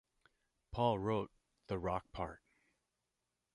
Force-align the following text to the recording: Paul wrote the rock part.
Paul 0.71 0.97
wrote 0.97 1.31
the 1.67 1.77
rock 1.77 2.11
part. 2.11 2.41